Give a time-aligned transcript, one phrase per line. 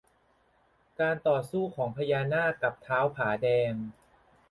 [0.03, 0.05] จา
[0.93, 3.73] กการต่อสู้ของพญานาคกับท้าวผาแดง